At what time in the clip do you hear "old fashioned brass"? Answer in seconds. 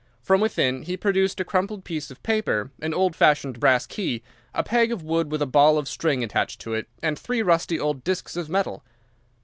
2.91-3.85